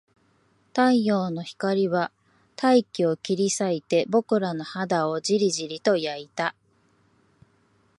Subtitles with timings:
[0.73, 2.11] 太陽の光は
[2.55, 6.55] 大気を切り裂いて、僕らの肌をじりじりと焼いた